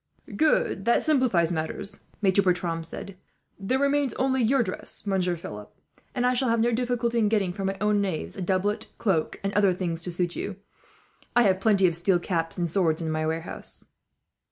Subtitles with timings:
[0.27, 3.17] "That simplifies matters," Maitre Bertram said.
[3.59, 5.71] "There remains only your dress, Monsieur Philip;
[6.15, 9.39] and I shall have no difficulty in getting, from my own knaves, a doublet, cloak,
[9.43, 10.55] and other things to suit you.
[11.35, 13.85] I have plenty of steel caps and swords, in my warehouse."